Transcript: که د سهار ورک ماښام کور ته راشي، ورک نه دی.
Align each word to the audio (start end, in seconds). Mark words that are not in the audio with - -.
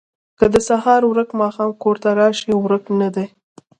که 0.39 0.45
د 0.53 0.55
سهار 0.67 1.01
ورک 1.07 1.29
ماښام 1.41 1.71
کور 1.83 1.95
ته 2.03 2.09
راشي، 2.19 2.51
ورک 2.57 2.85
نه 3.01 3.09
دی. 3.15 3.25